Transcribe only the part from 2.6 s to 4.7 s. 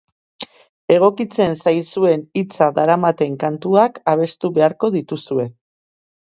daramaten kantuak abestu